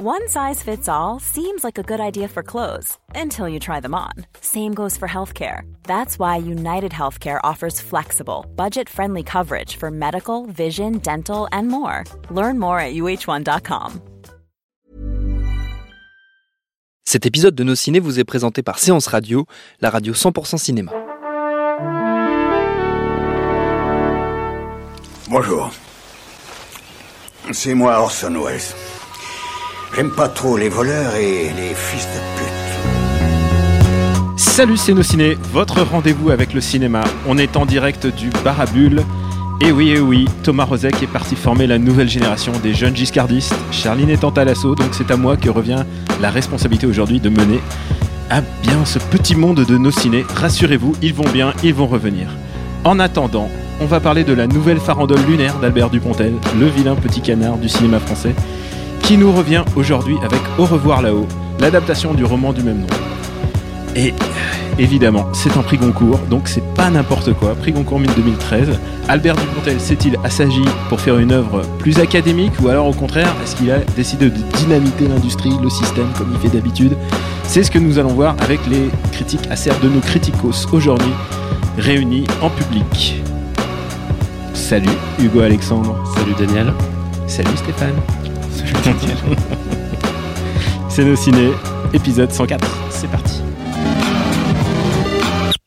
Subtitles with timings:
[0.00, 3.96] One size fits all seems like a good idea for clothes until you try them
[3.96, 4.12] on.
[4.40, 5.62] Same goes for healthcare.
[5.88, 12.04] That's why United Healthcare offers flexible, budget friendly coverage for medical, vision, dental, and more.
[12.30, 14.00] Learn more at uh1.com.
[17.04, 19.46] Cet épisode de Nos Ciné vous est présenté par Séance Radio,
[19.80, 20.92] la radio 100% cinéma.
[25.28, 25.72] Bonjour.
[27.50, 28.97] C'est moi Orson Welles.
[29.94, 32.48] J'aime pas trop les voleurs et les fils de pute.
[34.36, 37.02] Salut c'est nos ciné, votre rendez-vous avec le cinéma.
[37.26, 39.02] On est en direct du Barabule.
[39.60, 43.54] Et oui, et oui, Thomas Rozek est parti former la nouvelle génération des jeunes giscardistes.
[43.72, 45.84] Charline étant à l'assaut, donc c'est à moi que revient
[46.20, 47.60] la responsabilité aujourd'hui de mener
[48.30, 50.24] à bien ce petit monde de nos ciné.
[50.36, 52.28] Rassurez-vous, ils vont bien, ils vont revenir.
[52.84, 53.48] En attendant,
[53.80, 57.68] on va parler de la nouvelle farandole lunaire d'Albert Dupontel, le vilain petit canard du
[57.68, 58.34] cinéma français,
[59.08, 61.26] qui nous revient aujourd'hui avec Au revoir là-haut,
[61.60, 62.86] l'adaptation du roman du même nom.
[63.96, 64.12] Et
[64.78, 67.54] évidemment, c'est un prix Goncourt, donc c'est pas n'importe quoi.
[67.54, 68.78] Prix Goncourt 2013.
[69.08, 73.56] Albert Dupontel s'est-il assagi pour faire une œuvre plus académique ou alors au contraire, est-ce
[73.56, 76.94] qu'il a décidé de dynamiter l'industrie, le système comme il fait d'habitude?
[77.44, 81.14] C'est ce que nous allons voir avec les critiques acerbes de nos criticos aujourd'hui,
[81.78, 83.22] réunis en public.
[84.52, 84.86] Salut
[85.18, 85.96] Hugo Alexandre.
[86.14, 86.74] Salut Daniel.
[87.26, 88.17] Salut Stéphane.
[90.88, 91.50] C'est nos ciné,
[91.92, 92.66] épisode 104.
[92.90, 93.42] C'est parti.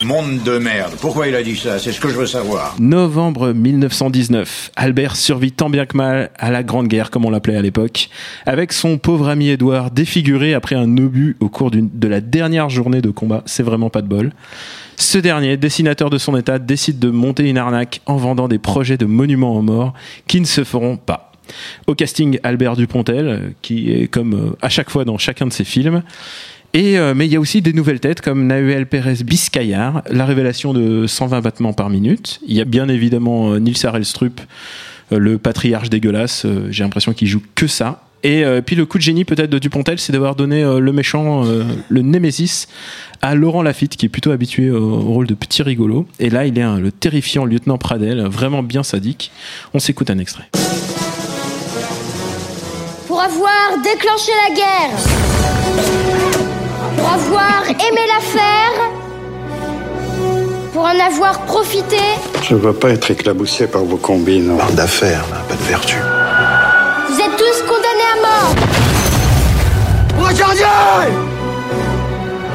[0.03, 0.93] Monde de merde.
[0.99, 1.77] Pourquoi il a dit ça?
[1.77, 2.75] C'est ce que je veux savoir.
[2.79, 4.71] Novembre 1919.
[4.75, 8.09] Albert survit tant bien que mal à la Grande Guerre, comme on l'appelait à l'époque,
[8.45, 13.01] avec son pauvre ami Édouard défiguré après un obus au cours de la dernière journée
[13.01, 13.43] de combat.
[13.45, 14.33] C'est vraiment pas de bol.
[14.97, 18.97] Ce dernier, dessinateur de son état, décide de monter une arnaque en vendant des projets
[18.97, 19.93] de monuments aux morts
[20.27, 21.30] qui ne se feront pas.
[21.87, 25.53] Au casting, Albert Dupontel, euh, qui est comme euh, à chaque fois dans chacun de
[25.53, 26.03] ses films.
[26.73, 30.25] Et, euh, mais il y a aussi des nouvelles têtes comme Nahuel Pérez Biscayar, la
[30.25, 32.39] révélation de 120 battements par minute.
[32.47, 34.39] Il y a bien évidemment euh, Nils Arelstrup,
[35.11, 36.45] le patriarche dégueulasse.
[36.69, 38.05] J'ai l'impression qu'il joue que ça.
[38.23, 42.01] Et puis le coup de génie peut-être de Dupontel, c'est d'avoir donné le méchant, le
[42.01, 42.69] Némésis,
[43.21, 46.07] à Laurent Lafitte, qui est plutôt habitué au, au rôle de petit rigolo.
[46.19, 49.31] Et là, il est le terrifiant lieutenant Pradel, vraiment bien sadique.
[49.73, 50.47] On s'écoute un extrait.
[53.21, 54.97] Pour avoir déclenché la guerre.
[56.97, 58.73] Pour avoir aimé la faire.
[60.73, 61.99] Pour en avoir profité.
[62.41, 64.57] Je ne veux pas être éclaboussé par vos combines.
[64.57, 65.97] Barre d'affaires, pas de vertu.
[67.09, 68.55] Vous êtes tous condamnés à mort.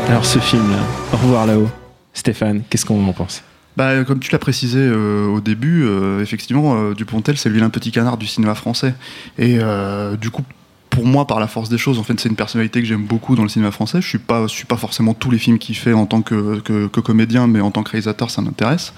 [0.09, 1.69] Alors ce film-là, Au revoir là-haut.
[2.13, 3.45] Stéphane, qu'est-ce qu'on en pense?
[3.77, 7.69] Bah, comme tu l'as précisé euh, au début, euh, effectivement, euh, Dupontel, c'est le vilain
[7.69, 8.95] petit canard du cinéma français.
[9.39, 10.43] Et euh, du coup,
[10.89, 13.37] pour moi, par la force des choses, en fait, c'est une personnalité que j'aime beaucoup
[13.37, 14.01] dans le cinéma français.
[14.01, 16.61] Je suis pas, je suis pas forcément tous les films qu'il fait en tant que,
[16.61, 18.95] que, que comédien, mais en tant que réalisateur, ça m'intéresse.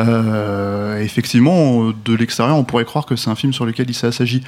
[0.00, 4.42] Euh, effectivement, de l'extérieur, on pourrait croire que c'est un film sur lequel il assagi.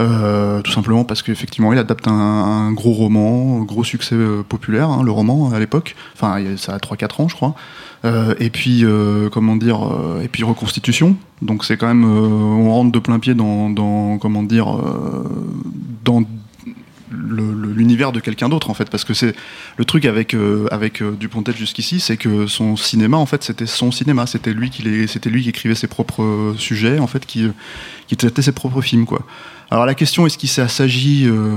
[0.00, 4.88] Euh, tout simplement parce qu'effectivement il adapte un, gros roman, un gros succès euh, populaire,
[4.88, 5.94] hein, le roman à l'époque.
[6.14, 7.54] Enfin, ça a 3-4 ans, je crois.
[8.04, 8.84] Euh, et puis,
[9.30, 9.80] comment dire,
[10.22, 11.16] et puis reconstitution.
[11.40, 14.78] Donc c'est quand même, on rentre de plein pied dans, comment dire,
[16.04, 16.22] dans
[17.12, 19.34] l'univers de quelqu'un d'autre en fait parce que c'est
[19.76, 23.66] le truc avec euh, avec euh, Dupontel jusqu'ici c'est que son cinéma en fait c'était
[23.66, 27.48] son cinéma c'était lui qui c'était lui qui écrivait ses propres sujets en fait qui
[28.06, 29.24] qui traitait ses propres films quoi
[29.72, 31.56] alors la question est-ce qu'il s'agit euh,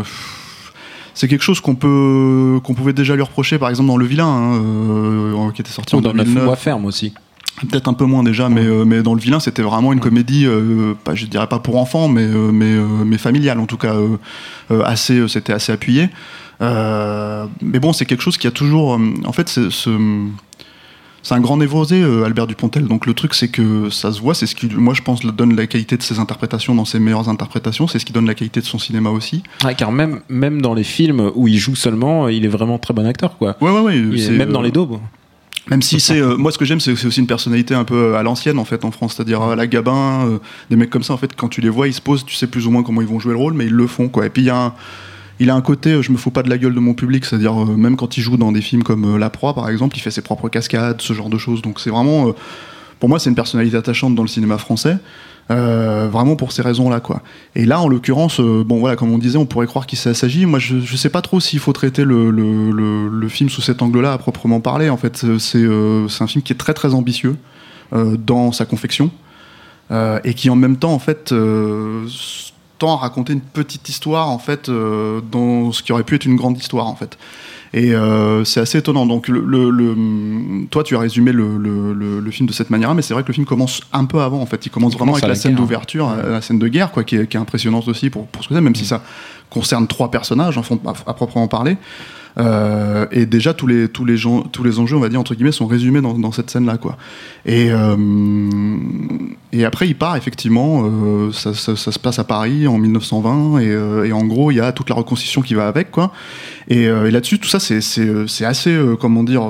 [1.14, 4.28] c'est quelque chose qu'on peut qu'on pouvait déjà lui reprocher par exemple dans Le Vilain
[4.28, 7.14] hein, euh, qui était sorti en Ou dans Neuf 2009 mois ferme aussi.
[7.70, 10.46] Peut-être un peu moins déjà, mais, euh, mais dans le vilain, c'était vraiment une comédie,
[10.46, 12.74] euh, pas, je dirais pas pour enfants, mais, mais,
[13.06, 13.96] mais familiale en tout cas,
[14.84, 16.10] assez, c'était assez appuyé.
[16.60, 20.28] Mais bon, c'est quelque chose qui a toujours, en fait, c'est ce-
[21.26, 22.86] c'est un grand névrosé, euh, Albert Dupontel.
[22.86, 25.56] Donc le truc, c'est que ça se voit, c'est ce qui, moi, je pense, donne
[25.56, 27.88] la qualité de ses interprétations dans ses meilleures interprétations.
[27.88, 29.42] C'est ce qui donne la qualité de son cinéma aussi.
[29.64, 32.94] Ouais, car même, même dans les films où il joue seulement, il est vraiment très
[32.94, 33.58] bon acteur, quoi.
[33.60, 33.98] Ouais, ouais, ouais.
[33.98, 35.00] Est- c'est, même dans euh, les daubes.
[35.72, 37.96] Même si c'est euh, moi ce que j'aime c'est c'est aussi une personnalité un peu
[38.14, 40.38] euh, à l'ancienne en fait en France, c'est-à-dire à la Gabin, euh,
[40.70, 42.46] des mecs comme ça en fait quand tu les vois ils se posent, tu sais
[42.46, 44.28] plus ou moins comment ils vont jouer le rôle mais ils le font quoi.
[44.28, 44.74] Et puis il y a un
[45.40, 47.26] il a un côté euh, je me fous pas de la gueule de mon public,
[47.26, 49.98] c'est-à-dire euh, même quand il joue dans des films comme euh, La Proie par exemple,
[49.98, 51.62] il fait ses propres cascades, ce genre de choses.
[51.62, 52.34] Donc c'est vraiment
[53.00, 54.98] pour moi c'est une personnalité attachante dans le cinéma français.
[55.48, 57.22] Vraiment pour ces raisons-là, quoi.
[57.54, 60.48] Et là, en l'occurrence, bon voilà, comme on disait, on pourrait croire qu'il s'agit.
[60.48, 64.18] Moi, je, je sais pas trop s'il faut traiter le, film sous cet angle-là à
[64.18, 64.90] proprement parler.
[64.90, 67.36] En fait, c'est un film qui est très très ambitieux
[67.92, 69.12] dans sa confection
[69.92, 71.32] et qui en même temps, en fait,
[72.84, 76.36] à raconter une petite histoire en fait euh, dans ce qui aurait pu être une
[76.36, 77.18] grande histoire en fait.
[77.74, 79.06] Et euh, c'est assez étonnant.
[79.06, 82.70] Donc, le, le- le- toi, tu as résumé le, le- le- le film de cette
[82.70, 84.40] manière-là, mais c'est vrai que le film commence un peu avant.
[84.40, 86.60] En fait, il commence Il vraiment commence avec la, la scène d'ouverture, euh, la scène
[86.60, 88.76] de guerre, quoi, qui est, qui est impressionnante aussi pour, pour ce que c'est, même
[88.76, 89.02] si ça
[89.50, 90.62] concerne trois personnages, à,
[91.06, 91.76] à proprement parler.
[92.38, 95.36] Euh, et déjà tous les tous les gens tous les enjeux on va dire entre
[95.36, 96.98] guillemets sont résumés dans, cette scène là quoi.
[97.46, 97.96] Et euh,
[99.54, 104.08] et après il part effectivement euh, ça, ça- se passe à Paris en 1920 et,
[104.10, 106.12] et en gros il y a toute la reconstitution qui va avec quoi.
[106.68, 109.44] Et, là-dessus tout ça c'est assez comment dire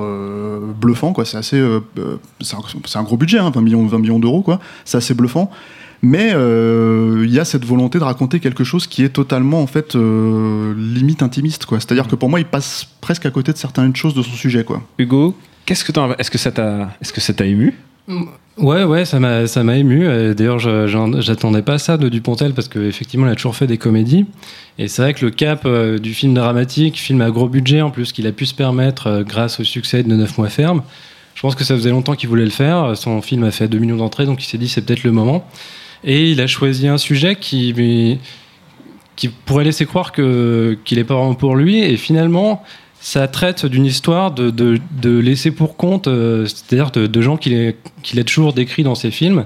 [0.80, 4.46] bluffant c'est assez un, gros budget hein, 20 millions 20 millions d'euros
[4.84, 5.50] c'est assez bluffant
[6.08, 9.68] mais euh, il y a cette volonté de raconter quelque chose qui est totalement en
[9.68, 11.80] fait euh, limite intimiste quoi.
[11.80, 14.64] C'est-à-dire que pour moi il passe presque à côté de certaines choses de son sujet
[14.64, 14.84] quoi.
[15.00, 15.36] Hugo,
[15.66, 17.74] qu'est-ce que t'en- est-ce que ça t'a, est-ce que ça t'a ému?
[18.58, 20.06] Ouais, ouais, ça m'a, ça m'a ému.
[20.06, 24.28] Euh, D'ailleurs, j'attendais pas ça de Dupontel parce qu'effectivement, il a toujours fait des comédies.
[24.78, 27.90] Et c'est vrai que le cap euh, du film dramatique, film à gros budget en
[27.90, 30.84] plus, qu'il a pu se permettre euh, grâce au succès de 9 mois ferme,
[31.34, 32.96] je pense que ça faisait longtemps qu'il voulait le faire.
[32.96, 35.46] Son film a fait 2 millions d'entrées, donc il s'est dit c'est peut-être le moment.
[36.06, 38.20] Et il a choisi un sujet qui,
[39.16, 41.80] qui pourrait laisser croire qu'il est pas vraiment pour lui.
[41.80, 42.64] Et finalement,
[43.06, 47.38] ça traite d'une histoire de, de, de laisser pour compte, euh, c'est-à-dire de, de gens
[47.38, 49.46] qu'il qu'il a toujours décrits dans ses films,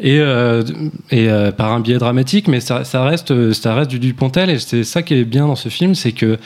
[0.00, 0.64] et, euh,
[1.12, 4.82] et euh, par un biais dramatique, mais ça, reste, ça reste du Dupontel, et c'est
[4.82, 6.36] ça qui est bien dans ce film, c'est que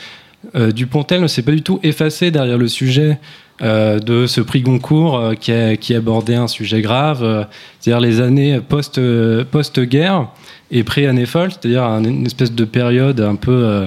[0.73, 3.19] Dupontel ne s'est pas du tout effacé derrière le sujet
[3.63, 7.45] de ce prix Goncourt euh, qui, a, qui abordait un sujet grave, euh,
[7.79, 10.29] c'est-à-dire les années post, euh, post-guerre
[10.71, 13.87] et pré-année folle, c'est-à-dire un- une espèce de période un peu, euh,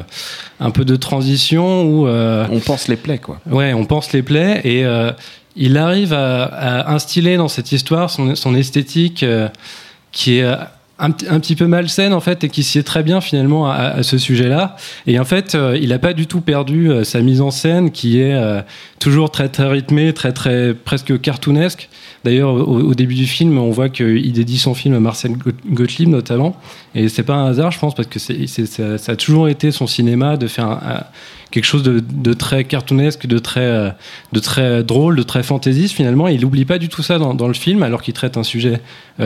[0.59, 3.39] un peu de transition où euh, On pense les plaies, quoi.
[3.49, 5.11] Ouais, on pense les plaies et euh,
[5.55, 9.47] il arrive à, à instiller dans cette histoire son, son esthétique euh,
[10.11, 10.55] qui est euh,
[11.03, 14.75] un, petit peu malsaine en fait et qui sied très bien finalement à, ce sujet-là.
[15.05, 17.91] Et en fait, euh, il n'a pas du tout perdu euh, sa mise en scène
[17.91, 18.61] qui est euh,
[18.99, 21.89] toujours très très rythmée, très très presque cartoonesque.
[22.23, 26.07] D'ailleurs, au, début du film, on voit qu'il dédie son film à Marcel Got- Gottlieb
[26.07, 26.55] notamment,
[26.95, 30.37] et c'est pas un hasard, je pense, parce que ça, a toujours été son cinéma
[30.37, 31.03] de faire
[31.51, 33.93] quelque chose de, très cartoonesque, de très,
[34.31, 36.29] de très drôle, de très fantaisiste finalement.
[36.29, 38.79] Il n'oublie pas du tout ça dans, le film, alors qu'il traite un sujet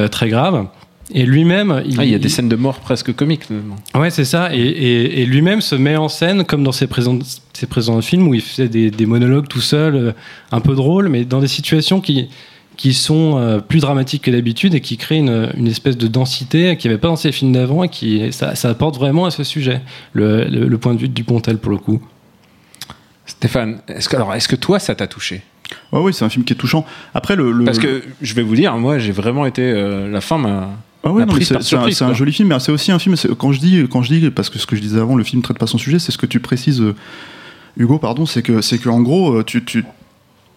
[0.09, 0.65] très grave.
[1.13, 3.45] Et lui-même, Ah, il y a des scènes de mort presque comiques.
[3.45, 3.77] finalement.
[3.95, 4.53] Ouais, c'est ça.
[4.53, 7.17] Et, et- et lui-même se met en scène comme dans ses présents,
[7.53, 10.11] ses présents films où il faisait des, des monologues tout seul, euh,
[10.51, 12.27] un peu drôles, mais dans des situations qui,
[12.75, 16.75] qui sont euh, plus dramatiques que d'habitude et qui créent une, une espèce de densité
[16.75, 19.31] qu'il n'y avait pas dans ses films d'avant et qui ça, ça apporte vraiment à
[19.31, 19.81] ce sujet,
[20.11, 22.01] le, le- le point de vue du Pontel pour le coup.
[23.25, 25.41] Stéphane, est-ce que, alors, est-ce que toi, ça t'a touché?
[25.91, 26.85] Ouais oui c'est un film qui est touchant.
[27.13, 29.61] Après le, le- Parce que je vais vous dire, moi, j'ai vraiment été.
[29.63, 30.69] euh, la fin m'a.
[31.07, 33.15] Ah ouais, c'est un, joli film, mais c'est aussi un film.
[33.37, 35.41] Quand je dis, quand je dis, parce que ce que je disais avant, le film
[35.41, 36.95] traite pas son sujet, c'est ce que tu précises, euh,
[37.77, 39.85] Hugo, pardon, c'est que, c'est que en gros, euh, tu, tu,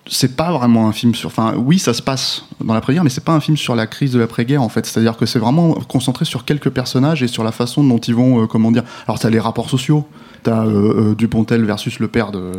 [0.08, 1.28] c'est pas vraiment un film sur.
[1.28, 4.12] Enfin, oui, ça se passe dans l'après-guerre, mais c'est pas un film sur la crise
[4.12, 4.86] de l'après-guerre en fait.
[4.86, 8.42] C'est-à-dire que c'est vraiment concentré sur quelques personnages et sur la façon dont ils vont,
[8.42, 8.82] euh, comment dire.
[9.06, 10.06] Alors, t'as les rapports sociaux.
[10.42, 12.52] T'as euh, euh, Dupontel versus le père de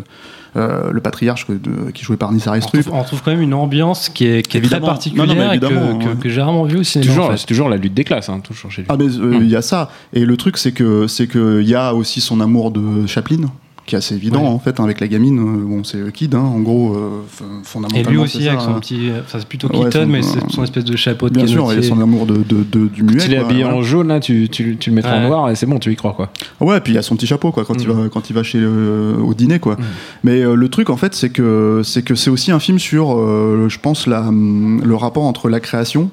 [0.58, 3.42] euh, le patriarche que- de- qui joué par Nissa On trouve, on trouve quand même
[3.42, 6.30] une ambiance qui est, qui est très particulière Non, non, mais et que, évidemment, que-
[6.30, 7.10] j'ai rarement vu au C'est cinéma.
[7.12, 7.38] toujours, en fait.
[7.38, 8.88] c'est toujours la lutte des classes, hein, toujours chez lui.
[8.92, 11.70] Ah mais euh, il y a ça et le truc c'est que c'est que il
[11.70, 13.50] y a aussi son amour de Chaplin
[13.92, 14.48] qui est assez évident Ouais.
[14.48, 17.44] en fait avec la gamine euh, bon c'est le kid hein, en gros euh, f-
[17.44, 18.80] Et fondamentalement lui aussi ça, avec son hein.
[18.80, 21.46] petit, enfin c'est plutôt Ouais, Keaton, son- mais c'est son espèce de chapeau de bien
[21.46, 21.90] sûr il y a canotier.
[21.90, 24.48] son amour de, de- de- du muet S'il est quoi, habillé en jaune, là, tu,
[24.50, 25.28] tu, tu le mettras en Ouais.
[25.28, 26.30] noir et c'est bon, tu y crois, quoi.
[26.62, 27.92] ouais et puis il y a son petit chapeau quoi quand il Mm.
[27.92, 29.84] va quand il va chez euh, au dîner quoi Mm.
[30.24, 33.18] mais euh, le truc en fait c'est que c'est que c'est aussi un film sur
[33.18, 36.10] euh, je pense la, hum, le rapport entre la création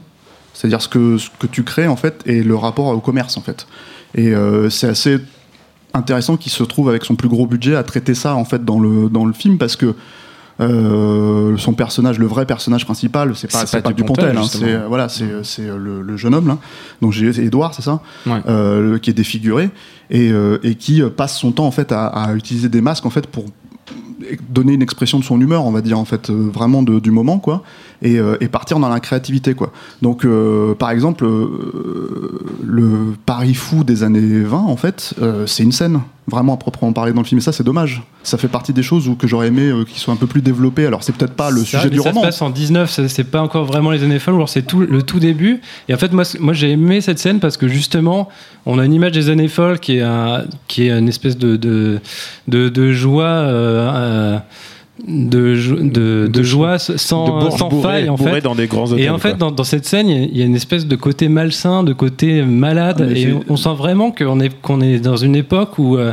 [0.55, 3.43] c'est-à-dire ce que ce que tu crées en fait et le rapport au commerce en
[3.43, 3.67] fait
[4.17, 5.19] et euh, c'est assez
[5.95, 8.79] intéressant qu'il se trouve avec son plus gros budget à traiter ça en fait dans
[8.81, 9.95] le dans le film parce que
[10.61, 14.43] euh, son personnage, le vrai personnage principal, c'est pas, C'est c'est pas pas Dupontel, hein,
[14.51, 16.59] c'est voilà, c'est c'est le, le jeune homme là,
[17.01, 18.41] dont j'ai Edouard, c'est ça, Ouais.
[18.49, 19.71] Euh, qui est défiguré
[20.11, 23.11] et, euh, et qui passe son temps en fait à, à utiliser des masques en
[23.11, 23.45] fait pour
[24.51, 27.39] donner une expression de son humeur, on va dire en fait, vraiment de- du moment
[27.39, 27.63] quoi,
[28.03, 29.73] et, euh, et partir dans la créativité quoi.
[30.03, 35.15] Donc euh, par exemple, euh, le Paris fou des années 20 en fait,
[35.47, 36.01] c'est une scène
[36.31, 38.03] vraiment à proprement parler dans le film, et ça c'est dommage.
[38.23, 40.85] Ça fait partie des choses où que j'aurais aimé qu'ils soient un peu plus développés.
[40.85, 42.21] Alors c'est peut-être pas le Ça, sujet du ça roman.
[42.21, 44.81] se passe en 19, ça- c'est pas encore vraiment les années folles, alors c'est tout,
[44.81, 45.61] le tout début.
[45.89, 48.29] Et en fait, moi, moi j'ai aimé cette scène parce que justement,
[48.67, 51.57] on a une image des années folles qui est, un- qui est une espèce de,
[51.57, 51.99] de,
[52.47, 54.43] de, de joie.
[55.07, 58.41] De, de, de joie sans, de faille en fait.
[58.41, 59.05] dans des grands hôtels.
[59.05, 60.87] Et en fait, dans, dans cette scène, il y a- il y a une espèce
[60.87, 64.81] de côté malsain, de côté malade, Ah, et on, on sent vraiment qu'on est, qu'on
[64.81, 66.13] est dans une époque où, euh,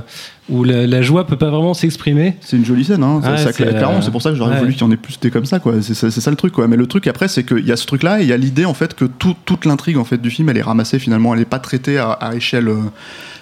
[0.50, 2.36] où la, la joie peut pas vraiment s'exprimer.
[2.42, 3.20] C'est une jolie scène, hein.
[3.24, 3.98] ça, Ouais, ça c'est, claque clairement.
[3.98, 4.60] euh, C'est pour ça que j'aurais ouais.
[4.60, 5.74] voulu qu'il y en ait plus des comme ça, quoi.
[5.82, 6.68] C'est c'est- c'est ça le truc, quoi.
[6.68, 8.66] Mais le truc après, c'est qu'il y a ce truc-là, et il y a l'idée
[8.66, 11.42] en fait que tout- toute l'intrigue en fait du film, elle est ramassée finalement, elle
[11.42, 12.68] est pas traitée à, à échelle.
[12.68, 12.76] euh,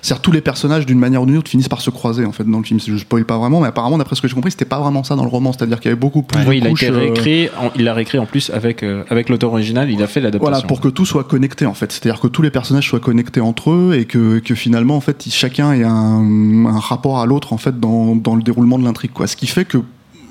[0.01, 2.43] C'est-à-dire tous les personnages d'une manière ou d'une autre finissent par se croiser en fait
[2.43, 2.77] dans le film.
[2.85, 5.15] Je spoil pas vraiment, mais apparemment d'après ce que j'ai compris, c'était pas vraiment ça
[5.15, 5.53] dans le roman.
[5.53, 7.47] C'est-à-dire qu'il y avait beaucoup plus oui, de il a euh, réécrit.
[7.57, 9.89] en- il l'a réécrit en plus avec euh, avec l'auteur original.
[9.89, 10.51] Il a fait l'adaptation.
[10.51, 11.91] Voilà, pour que tout soit connecté en fait.
[11.93, 15.25] C'est-à-dire que tous les personnages soient connectés entre eux et que, que finalement en fait
[15.25, 18.85] ils- chacun ait un, un rapport à l'autre en fait dans, dans le déroulement de
[18.85, 19.11] l'intrigue.
[19.25, 19.79] Ce qui fait que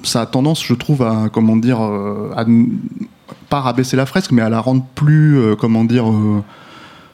[0.03, 2.45] ça a tendance, je trouve, à comment dire, euh, à
[3.49, 6.11] pas rabaisser la fresque, mais à la rendre plus, euh, comment dire.
[6.11, 6.43] euh,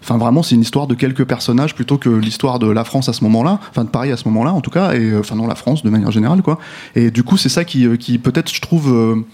[0.09, 3.23] vraiment, c'est une histoire de quelques personnages plutôt que l'histoire de la France à ce
[3.25, 5.83] moment-là, enfin de Paris à ce moment-là, en tout cas, et enfin non, la France
[5.83, 6.59] de manière générale, quoi.
[6.95, 9.25] Et du coup, c'est ça qui, qui peut-être, je trouve,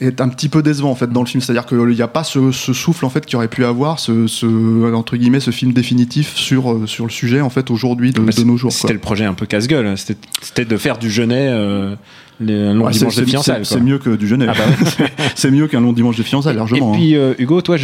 [0.00, 1.40] est un petit peu décevant en fait dans le film.
[1.40, 4.26] C'est-à-dire qu'il n'y a pas ce, ce souffle en fait qu'il aurait pu avoir, ce,
[4.26, 8.20] ce- entre guillemets, ce film définitif sur euh, sur le sujet en fait aujourd'hui de,
[8.20, 8.72] Bah, de nos jours.
[8.72, 9.86] C'était le projet un peu casse-gueule.
[9.86, 9.94] hein.
[9.96, 11.94] C'était de faire du Genet euh,
[12.40, 13.64] un long Ouais, dimanche de fiançailles.
[13.64, 14.52] c'est- mieux que du Genève.
[14.52, 16.92] Ah bah c'est mieux qu'un long dimanche de fiançailles, Et largement.
[16.92, 16.96] hein.
[16.96, 17.76] puis euh, Hugo, toi,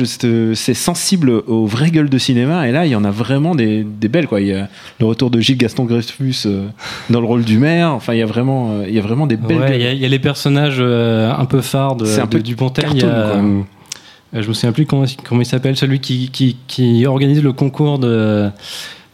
[0.54, 3.84] c'est sensible aux vraies gueules de cinéma, et là, il y en a vraiment des,
[3.84, 4.28] des belles.
[4.28, 4.40] Quoi.
[4.40, 4.68] Il y a
[5.00, 6.66] le retour de Gilles Gaston Dreyfus euh,
[7.10, 7.90] dans le rôle du maire.
[7.90, 9.80] Enfin, il y a vraiment, euh, il y a vraiment des belles Ouais, gueules.
[9.80, 12.26] Il y, a- il y a les personnages euh, un peu phares de, C'est un
[12.26, 12.42] de peu euh,
[14.42, 17.98] je me souviens plus comment, comment il s'appelle, celui qui, qui, qui organise le concours
[17.98, 18.48] de.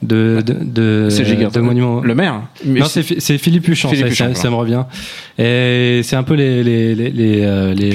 [0.03, 1.09] De, de, de,
[1.53, 2.01] de monuments.
[2.01, 2.41] Le maire.
[2.65, 4.85] Non, c'est- Philippe Huchon, Philippe ça, Huchon, ça- me revient.
[5.39, 7.91] Et c'est un peu les, les, les, les, euh, les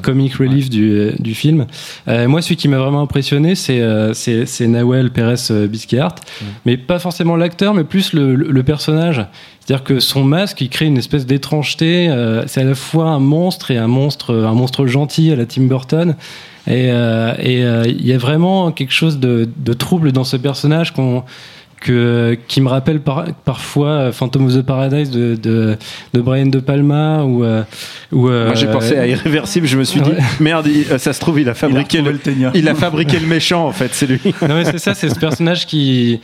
[0.00, 1.66] comic relief du, du film.
[2.08, 6.16] Euh, moi, celui qui m'a vraiment impressionné, c'est euh, c'est Nawel Pérez euh, Bisquehart,
[6.64, 9.24] mais pas forcément l'acteur, mais plus le, le- le personnage.
[9.66, 12.08] C'est-à-dire que son masque, il crée une espèce d'étrangeté.
[12.10, 15.46] euh, c'est à la fois un monstre et un monstre, un monstre gentil à la
[15.46, 16.16] Tim Burton.
[16.66, 20.92] Et euh, euh, il y a vraiment quelque chose de, de trouble dans ce personnage
[20.92, 21.22] qu'on
[21.80, 25.76] que, qui me rappelle par- parfois Phantom of the Paradise de, de,
[26.14, 27.62] de Brian De Palma ou euh,
[28.12, 29.66] ou, euh, Moi, j'ai pensé à Irréversible.
[29.66, 30.16] Je me suis dit, Ouais.
[30.40, 32.18] merde, il- euh, ça se trouve, il a fabriqué le,
[32.54, 33.66] il a fabriqué le méchant.
[33.66, 34.20] En fait, c'est lui.
[34.42, 36.20] Non mais c'est ça, c'est ce personnage qui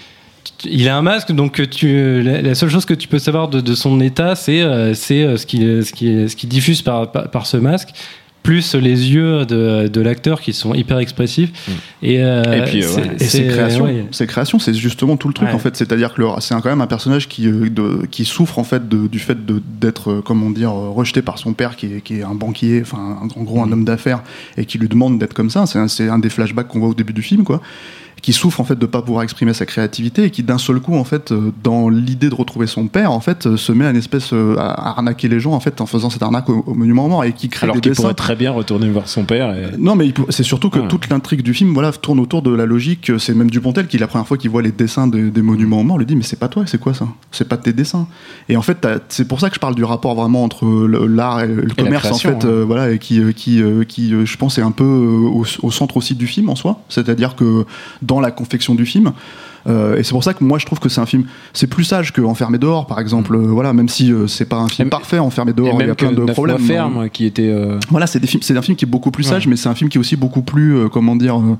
[0.64, 3.74] il a un masque, donc tu, la, seule chose que tu peux savoir de, de
[3.74, 7.30] son état, c'est euh, c'est euh, ce qu'il ce qui, ce qui diffuse par, par,
[7.30, 7.88] par ce masque,
[8.42, 11.50] plus les yeux de, de l'acteur qui sont hyper expressifs.
[12.02, 13.16] Et, euh, Et puis, euh, c'est- ouais.
[13.20, 14.26] Et ses créations, ouais.
[14.26, 15.54] créations, c'est justement tout le truc Ouais.
[15.54, 15.76] en fait.
[15.76, 19.18] C'est-à-dire que c'est quand même un personnage qui, euh, de- qui souffre en fait du
[19.18, 19.36] fait
[19.78, 22.80] d'être, euh, comment dire, euh, rejeté par son père, qui est, qui est un banquier,
[22.80, 23.68] enfin en gros Mm.
[23.68, 24.22] un homme d'affaires,
[24.56, 25.66] et qui lui demande d'être comme ça.
[25.66, 27.60] C'est un, c'est un des flashbacks qu'on voit au début du film, quoi.
[28.22, 30.94] Qui souffre en fait de pas pouvoir exprimer sa créativité et qui d'un seul coup
[30.94, 33.90] en fait, euh, dans l'idée de retrouver son père, en fait, euh, se met à
[33.90, 36.74] une espèce euh, à arnaquer les gens en fait en faisant cette arnaque au, au
[36.74, 39.54] monument aux morts et qui crée Alors qu'il pourrait très bien retourner voir son père.
[39.54, 40.88] et- Non, mais c'est surtout que Ouais.
[40.88, 43.10] toute l'intrigue du film voilà, tourne autour de la logique.
[43.18, 45.84] C'est même Dupontel qui, la première fois qu'il voit les dessins des, des monuments aux
[45.84, 47.06] morts, lui dit Mais c'est pas toi, c'est quoi ça?
[47.32, 48.06] C'est pas tes dessins.
[48.48, 50.66] Et en fait, c'est pour ça que je parle du rapport vraiment entre
[51.06, 52.48] l'art et le commerce, en fait, hein.
[52.48, 56.14] euh, voilà, et qui, qui, qui je pense, est un peu au, au centre aussi
[56.14, 56.80] du film en soi.
[56.88, 57.64] C'est-à-dire que
[58.10, 59.12] dans la confection du film,
[59.68, 61.84] euh, et c'est pour ça que moi je trouve que c'est un film, c'est plus
[61.84, 63.34] sage que Enfermé dehors, par exemple.
[63.36, 65.90] Euh, voilà, même si euh, c'est pas un film Et- parfait, Enfermé dehors, il y
[65.90, 66.58] a que plein de problèmes.
[66.58, 67.48] Ferme, qui était.
[67.48, 69.68] euh, Voilà, c'est des films, c'est un film qui est beaucoup plus sage, mais c'est
[69.68, 71.36] un film qui est aussi beaucoup plus, euh, comment dire.
[71.38, 71.56] euh,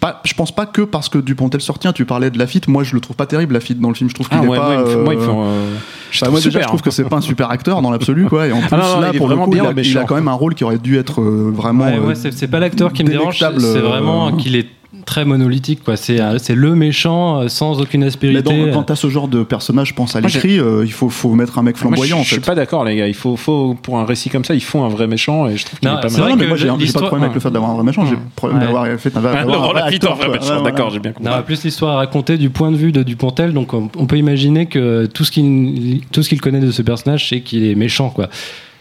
[0.00, 2.94] pas, je pense pas que parce que Dupontel sortient, tu parlais de Lafitte, moi je
[2.94, 4.68] le trouve pas terrible Lafitte dans le film, je trouve qu'il Ah est ouais, pas.
[4.68, 4.74] moi,
[5.14, 5.74] il me fait- moi, euh,
[6.10, 6.82] je bah, trouve déjà je trouve hein.
[6.84, 9.00] que c'est pas un super acteur dans l'absolu quoi et en plus Ah non, non,
[9.00, 10.76] là pour le vraiment coup bien il, a, il quand même un rôle qui aurait
[10.78, 14.32] dû être euh, vraiment Ouais, ouais, c'est pas l'acteur qui me dérange, c'est euh, vraiment
[14.32, 14.66] qu'il est
[15.06, 15.82] très monolithique.
[15.82, 15.96] quoi.
[15.96, 18.42] C'est euh, c'est le méchant euh, sans aucune mais aspérité.
[18.42, 21.32] dans, quand t'as ce genre de personnage je pense à l'écrit euh, il faut, faut
[21.34, 23.06] mettre un mec Moi, flamboyant je, en je suis fait pas d'accord, les gars.
[23.08, 25.64] Il faut, faut, pour un récit comme ça, il faut un vrai méchant et je
[25.64, 26.20] trouve qu'il Non, est pas mal.
[26.20, 28.04] vrai non, mais moi j'ai pas de problème avec le fait d'avoir un vrai méchant
[28.04, 28.18] j'ai Ouais.
[28.36, 28.64] problème Ouais.
[28.66, 29.30] d'avoir fait Ah, un vrai
[29.82, 31.32] acteur, méchant, Ouais, d'accord, j'ai bien compris.
[31.32, 34.18] Non, plus l'histoire à raconter du point de vue de Dupontel, donc on, on peut
[34.18, 37.74] imaginer que tout ce qu'il tout ce qu'il connaît de ce personnage, c'est qu'il est
[37.74, 38.28] méchant, quoi.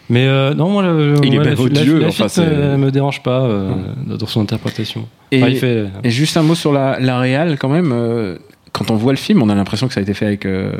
[0.09, 2.91] Mais euh, non, moi, le, Il est moi, même la, la, enfin, c'est- euh, me
[2.91, 3.71] dérange pas euh,
[4.05, 5.07] dans son interprétation.
[5.31, 7.91] Et- Enfin, il fait, Et juste un mot sur la, la réal, quand même.
[7.91, 8.37] euh,
[8.71, 10.71] quand on voit le film, on a l'impression que ça a été fait avec, euh,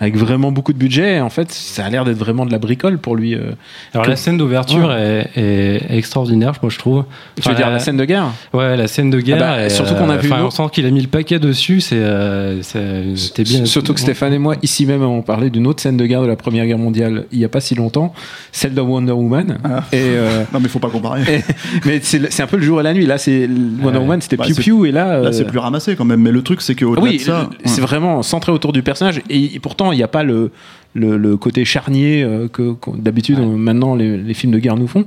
[0.00, 1.20] avec vraiment beaucoup de budget.
[1.20, 3.34] En fait, ça a l'air d'être vraiment de la bricole pour lui.
[3.34, 3.52] euh.
[3.92, 7.04] Alors que- la scène d'ouverture est, est extraordinaire, moi je trouve.
[7.40, 9.36] Tu veux dire la scène de guerre Ouais, la scène de guerre.
[9.40, 11.08] Ah bah, est, surtout qu'on a vu enfin, une on sent qu'il a mis le
[11.08, 11.80] paquet dessus.
[11.80, 13.64] C'est, euh, c'était bien.
[13.66, 16.26] Surtout que Stéphane et moi, ici même, on parlait d'une autre scène de guerre de
[16.26, 18.12] la Première Guerre mondiale il y a pas si longtemps,
[18.52, 19.58] celle de Wonder Woman.
[19.64, 19.84] Ah.
[19.92, 21.40] Et, euh, non mais faut pas comparer et-
[21.84, 23.06] mais c'est un peu le jour et la nuit.
[23.06, 23.46] Là, c'est
[23.82, 23.98] Wonder Ouais.
[23.98, 26.30] Woman, c'était Bah, piou piou, et là, là euh, c'est plus ramassé quand même mais
[26.32, 27.86] le truc c'est qu'au-delà oui, de ça c'est ouais.
[27.86, 29.58] vraiment centré autour du personnage et, et
[29.92, 30.50] il n'y a pas le,
[30.94, 33.46] le, le côté charnier euh, que, que d'habitude Ouais.
[33.46, 35.04] maintenant les, les films de guerre nous font.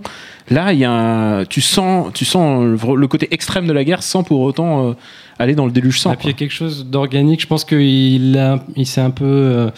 [0.50, 3.84] Là, il y a un- tu sens, tu sens le, le côté extrême de la
[3.84, 4.94] guerre sans pour autant euh,
[5.40, 6.14] aller dans le déluge sang.
[6.14, 7.42] Et puis il y a quelque chose d'organique.
[7.42, 9.70] Je pense qu'il a, il s'est un peu, euh,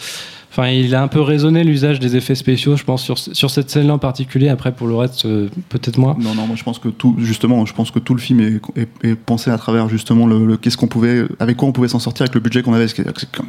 [0.56, 2.76] enfin, il a un peu raisonné l'usage des effets spéciaux.
[2.76, 4.48] Je pense sur sur cette scène-là en particulier.
[4.48, 6.16] Après pour le reste, euh, peut-être moins.
[6.20, 8.60] Non, non, moi je pense que tout, justement, je pense que tout le film est,
[8.80, 11.88] est- est pensé à travers justement le, le- qu'est-ce qu'on pouvait, avec quoi on pouvait
[11.88, 12.88] s'en sortir avec le budget qu'on avait.
[12.88, 13.04] C'est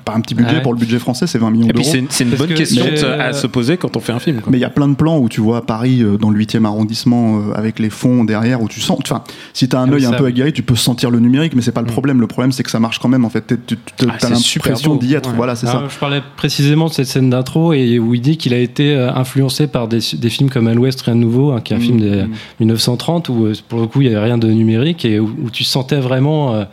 [0.05, 0.61] pas un petit budget Ouais.
[0.61, 1.91] pour le budget français, c'est 20 millions Et puis d'euros.
[1.93, 4.41] c'est, c'est une bonne que question à euh, se poser quand on fait un film.
[4.41, 4.51] quoi.
[4.51, 6.65] Mais il y a plein de plans où tu vois Paris euh, dans le 8e
[6.65, 8.97] arrondissement avec les fonds derrière où tu sens.
[9.03, 9.23] Enfin,
[9.53, 11.61] si t'as un Ah œil un ça, peu aguerri, tu peux sentir le numérique, mais
[11.61, 11.91] c'est pas le Mm.
[11.91, 12.21] problème.
[12.21, 13.25] Le problème, c'est que ça marche quand même.
[13.25, 15.29] En fait, tu Ah, as super l'impression d'y être.
[15.29, 15.35] Ouais.
[15.35, 15.81] Voilà, c'est ça.
[15.85, 18.93] Ah, Je parlais précisément de cette scène d'intro et où il dit qu'il a été
[18.93, 21.77] euh, influencé par des, des films comme À l'Ouest, Rien de Nouveau, hein, qui est
[21.77, 22.29] un film de Mm.
[22.59, 25.49] 1930 où euh, pour le coup il n'y avait rien de numérique et où, où
[25.49, 26.63] tu sentais vraiment euh,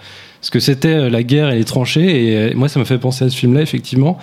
[0.40, 2.26] ce que c'était la guerre et les tranchées.
[2.26, 4.18] Et euh, moi ça me fait penser à ce film-là effectivement.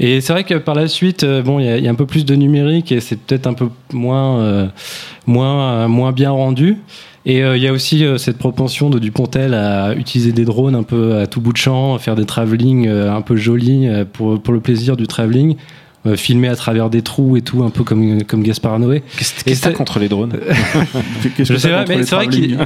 [0.00, 1.94] Et c'est vrai que par la suite, bon, il y, a- il y a un
[1.96, 4.66] peu plus de numérique et c'est peut-être un peu moins, euh,
[5.26, 6.76] moins, moins bien rendu.
[7.28, 10.74] Et euh, il y a aussi euh, cette propension de Dupontel à utiliser des drones
[10.74, 13.86] un peu à tout bout de champ, à faire des travelling euh, un peu jolis
[14.14, 15.56] pour, pour le plaisir du travelling,
[16.08, 19.02] euh, filmer à travers des trous et tout, un peu comme, comme Gaspard Noé.
[19.16, 20.32] Qu'est-ce, que t'as c'est- contre les drones
[21.36, 22.58] Qu'est-ce Je sais pas, mais c'est vrai qu'il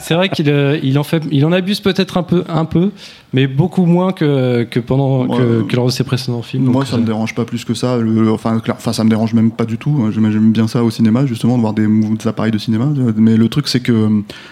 [0.00, 2.90] c'est vrai qu'il euh, il en fait, il en abuse peut-être un peu, un peu,
[3.32, 5.66] mais beaucoup moins que, que pendant que, Ouais.
[5.68, 6.64] que lors de ses précédents films.
[6.64, 7.96] Moi, Donc, ça me euh, dérange pas plus que ça.
[7.98, 10.10] Le- enfin, clair- enfin, ça me dérange même pas du tout.
[10.12, 11.86] J'aime j'aime bien ça au cinéma, justement, de voir des,
[12.26, 12.88] appareils de cinéma.
[13.16, 14.08] Mais le truc, c'est que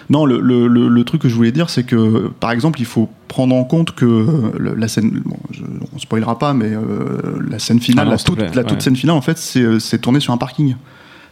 [0.09, 2.85] non, le, le- le- le truc que je voulais dire, c'est que, par exemple, il
[2.85, 4.05] faut prendre en compte que
[4.57, 5.61] le- la scène, bon, je,
[5.93, 6.81] on spoilera pas, mais euh,
[7.49, 8.79] la scène finale, Ah la, toute, la toute ouais.
[8.81, 10.75] scène finale, en fait, c'est c'est tourné sur un parking.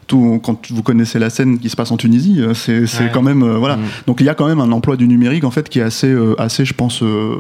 [0.07, 3.09] Tout, quand vous connaissez la scène qui se passe en Tunisie, euh, c'est Ouais.
[3.11, 3.77] quand même euh, voilà.
[3.77, 3.81] Mm.
[4.05, 6.05] Donc il y a quand même un emploi du numérique en fait qui est assez
[6.11, 7.01] euh, assez, je pense.
[7.01, 7.37] euh,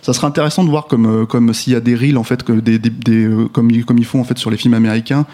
[0.00, 2.44] ça serait intéressant de voir comme euh, comme s'il y a des reels en fait
[2.44, 4.74] que des, des, des, euh, comme ils- comme ils font en fait sur les films
[4.74, 5.26] américains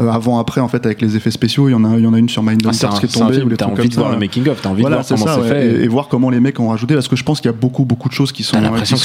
[0.00, 1.68] euh, avant après en fait avec les effets spéciaux.
[1.68, 3.42] Il y en a il y en a une sur Mindhunters Ah, qui est tombée
[3.42, 4.14] ou des trucs envie comme de voir ça.
[4.14, 5.80] le making of, t'as envie Voilà, de voir comment ça, c'est ouais, fait.
[5.80, 7.56] et, et voir comment les mecs ont rajouté, parce que je pense qu'il y a
[7.56, 8.60] beaucoup, beaucoup de choses qui sont.
[8.60, 8.96] L'impression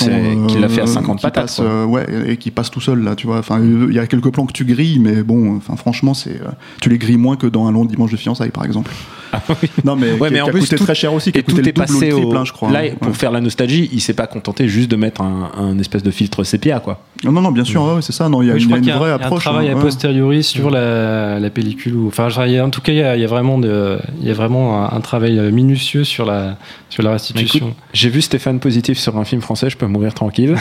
[0.47, 2.81] qu'il l'a fait à euh, 50 qui patates, passent, euh, ouais, et qui passent tout
[2.81, 3.39] seul là, tu vois.
[3.39, 6.39] Enfin, il y a quelques plans que tu grilles, mais bon, enfin, franchement, c'est,
[6.81, 8.91] tu les grilles moins que dans un long dimanche de fiançailles, par exemple.
[9.31, 9.69] Ah oui.
[9.83, 11.39] Non, mais, Ouais, qui, mais en qui a plus, coûté tout- très cher aussi, qui
[11.39, 12.37] Et tout coûté est double ou passé le triple, au.
[12.37, 12.71] hein, je crois.
[12.71, 12.95] Là, Ouais.
[12.99, 16.11] pour faire la nostalgie, il s'est pas contenté juste de mettre un, un espèce de
[16.11, 17.03] filtre sépia, quoi.
[17.23, 18.29] Non, non, non, bien sûr, ouais, c'est ça.
[18.29, 19.15] Non, il y a Oui, une, y a y a une un- vraie y a
[19.15, 19.43] un approche.
[19.43, 21.95] travail hein, a posteriori sur la, la pellicule.
[21.95, 24.31] ou- Enfin, en tout cas, il y a, il y a vraiment, de, il y
[24.31, 26.55] a vraiment un, un travail euh, minutieux sur la,
[26.89, 27.75] sur la Mais restitution.
[27.93, 30.55] J'ai vu Stéphane positif sur un film français, je peux mourir tranquille.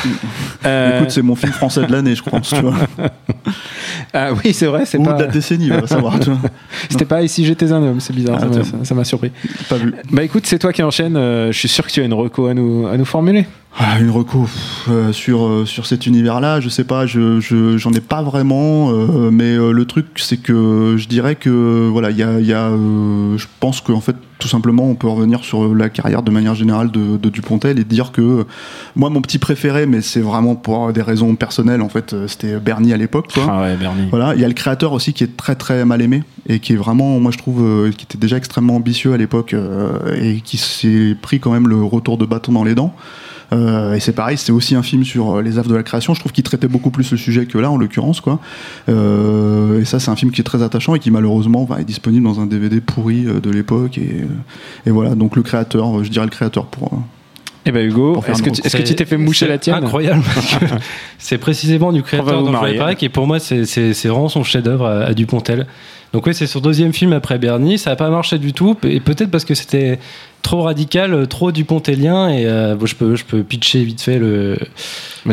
[0.66, 2.48] Euh, Écoute, c'est mon film français de l'année, je pense.
[2.50, 2.74] Tu vois.
[4.12, 5.12] ah oui, c'est vrai, c'est Ou pas.
[5.14, 6.14] de la décennie, va savoir.
[6.90, 8.46] C'était pas ici j'étais un homme, c'est bizarre, Ah,
[8.84, 9.30] ça m'a- surpris.
[9.68, 9.94] Pas vu.
[10.10, 11.16] Bah écoute, c'est toi qui enchaîne.
[11.16, 13.46] euh, je suis sûr que tu as une reco à nous, à nous formuler.
[13.80, 14.48] Ah, une reco
[14.88, 18.90] euh, sur, euh, sur cet univers-là, je sais pas, je, je- j'en ai pas vraiment,
[18.90, 22.70] euh, mais le truc c'est que je dirais que voilà, il y a, y a,
[22.70, 26.90] je pense qu'en fait tout simplement on peut revenir sur la carrière de manière générale
[26.90, 28.46] de, de Dupontel et dire que
[28.96, 32.92] moi mon petit préféré, mais c'est vraiment pour des raisons personnelles en fait, c'était Bernie
[32.92, 33.32] à l'époque.
[33.48, 34.08] Ah ouais, Bernie.
[34.10, 36.72] Voilà, il y a le créateur aussi qui est très très mal aimé et qui
[36.72, 39.54] est vraiment, moi je trouve, qui était déjà extrêmement ambitieux à l'époque
[40.16, 42.92] et qui s'est pris quand même le retour de bâton dans les dents.
[43.52, 46.12] Euh, et c'est pareil, c'est aussi un film sur euh, les affres de la création.
[46.14, 48.40] Je trouve qu'il traitait beaucoup plus le sujet que là, en l'occurrence, quoi.
[48.88, 51.84] Euh, et ça, c'est un film qui est très attachant et qui malheureusement va est
[51.84, 53.98] disponible dans un DVD pourri euh, de l'époque.
[53.98, 54.22] Et,
[54.86, 56.92] et voilà, donc le créateur, je dirais le créateur pour.
[56.92, 56.96] euh,
[57.66, 60.22] Eh ben Hugo, est-ce que, tu, que t'es fait moucher la tienne Incroyable.
[61.18, 62.78] c'est précisément du créateur dont je voulais marier.
[62.78, 65.66] parler, et pour moi, c'est c'est- c'est vraiment son chef-d'œuvre à, à Dupontel.
[66.14, 67.76] Donc, oui, c'est son deuxième film après Bernie.
[67.76, 69.98] Ça n'a pas marché du tout, et peut-être parce que c'était
[70.42, 72.28] trop radical, trop dupontelien.
[72.30, 74.56] Et euh, bon, je, peux, je peux pitcher vite fait le.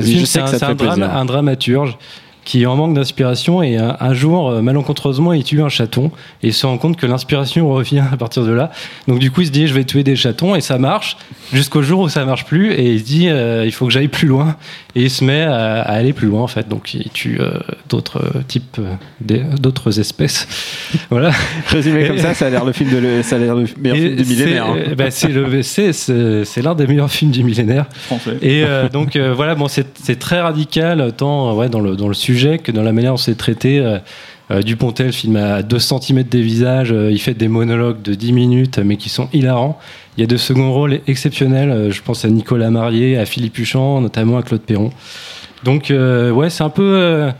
[0.01, 0.25] film.
[0.25, 1.97] C'est un- drame- dramaturge
[2.43, 6.11] qui en manque d'inspiration et un, un jour, euh, malencontreusement, il tue un chaton
[6.43, 8.69] et il se rend compte que l'inspiration revient à partir de là.
[9.07, 11.17] Donc du coup, il se dit, je vais tuer des chatons et ça marche
[11.51, 14.09] jusqu'au jour où ça marche plus et il se dit, euh, il faut que j'aille
[14.09, 14.57] plus loin
[14.95, 16.67] et il se met à, à aller plus loin en fait.
[16.69, 17.51] Donc il tue euh,
[17.89, 20.47] d'autres euh, types, euh, des- d'autres espèces.
[21.09, 21.31] voilà.
[21.67, 23.97] Résumé comme ça, ça a l'air le film de le, ça a l'air le meilleur
[23.97, 24.65] film du millénaire.
[24.67, 24.77] hein.
[24.97, 27.85] bah, c'est le- c'est- c'est- c'est l'un des meilleurs films du millénaire.
[27.91, 28.37] français.
[28.41, 32.07] Et euh, donc euh, voilà, bon, c'est c'est très radical, tant ouais, dans, le, dans
[32.07, 33.79] le sujet que dans la manière dont c'est traité.
[34.51, 38.31] Euh, Dupontel filme à 2 cm des visages, euh, il fait des monologues de 10
[38.31, 39.79] minutes, mais qui sont hilarants.
[40.17, 43.57] Il y a de second rôles exceptionnels, euh, je pense à Nicolas Marié, à Philippe
[43.57, 44.91] Huchon, notamment à Claude Perron.
[45.63, 47.31] Donc ouais, c'est un peu...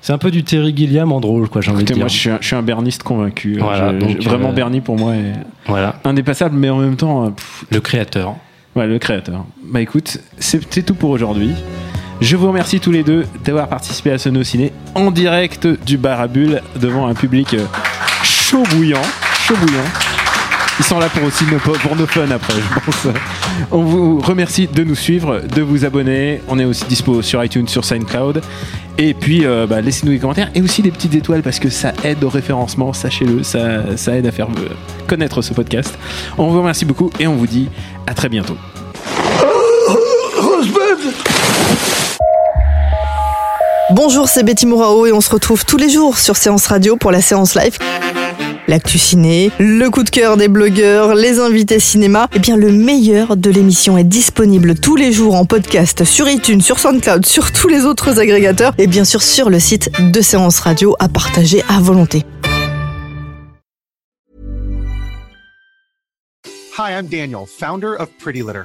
[0.00, 1.98] c'est un peu du Terry Gilliam en drôle, quoi, j'ai envie de dire.
[1.98, 3.58] moi, je suis, un, je suis un berniste convaincu.
[3.58, 5.34] Voilà, Je- donc, vraiment, Bernie pour moi est
[5.66, 8.36] Voilà, indépassable, mais en même temps, pff, le créateur.
[8.74, 9.44] ouais, le créateur.
[9.62, 11.50] Bah écoute, c'est c'est tout pour aujourd'hui.
[12.20, 15.98] Je vous remercie tous les deux d'avoir participé à ce No Ciné en direct du
[15.98, 17.64] bar à bulles devant un public euh,
[18.22, 19.02] chaud bouillant,
[19.46, 19.84] chaud bouillant.
[20.78, 23.14] Ils sont là pour aussi nos, pour nos fun après, je pense.
[23.70, 26.40] On vous remercie de nous suivre, de vous abonner.
[26.48, 28.40] On est aussi dispo sur iTunes, sur SoundCloud.
[28.98, 31.92] Et puis, euh, bah, laissez-nous des commentaires et aussi des petites étoiles parce que ça
[32.02, 34.68] aide au référencement, sachez-le, ça, ça aide à faire euh,
[35.06, 35.96] connaître ce podcast.
[36.38, 37.68] On vous remercie beaucoup et on vous dit
[38.06, 38.56] à très bientôt.
[43.96, 47.12] Bonjour, c'est Betty Mourao et on se retrouve tous les jours sur Séance Radio pour
[47.12, 47.78] la séance live.
[48.66, 53.36] L'actu ciné, le coup de cœur des blogueurs, les invités cinéma, et bien le meilleur
[53.36, 57.68] de l'émission est disponible tous les jours en podcast sur iTunes, sur SoundCloud, sur tous
[57.68, 61.78] les autres agrégateurs et bien sûr sur le site de Séance Radio à partager à
[61.78, 62.24] volonté.
[66.76, 68.64] Hi, I'm Daniel, founder of Pretty Litter.